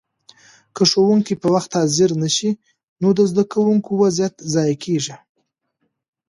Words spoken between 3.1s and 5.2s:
د زده کوونکو وخت ضایع کېږي.